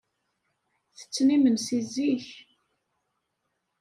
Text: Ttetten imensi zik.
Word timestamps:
Ttetten 0.97 1.33
imensi 1.35 1.79
zik. 1.93 2.27